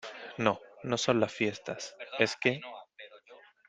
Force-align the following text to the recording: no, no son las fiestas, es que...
no, 0.39 0.59
no 0.81 0.97
son 0.97 1.19
las 1.19 1.31
fiestas, 1.31 1.95
es 2.17 2.35
que... 2.35 2.59